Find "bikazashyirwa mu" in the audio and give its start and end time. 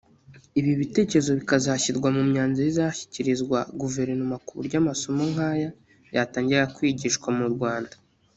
1.39-2.21